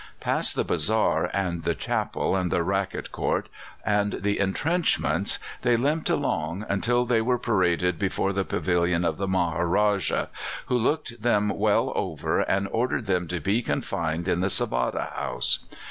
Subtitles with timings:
[0.19, 3.49] Past the bazaar and the chapel and the racquet court
[3.85, 9.27] and the entrenchments they limped along, until they were paraded before the pavilion of the
[9.27, 10.29] Maharajah,
[10.65, 15.59] who looked them well over, and ordered them to be confined in the Savada House.